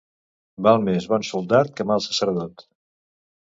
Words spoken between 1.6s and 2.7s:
que mal sacerdot.